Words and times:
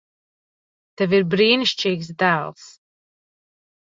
Tev 1.01 1.11
ir 1.17 1.27
brīnišķīgs 1.33 2.09
dēls. 2.23 2.65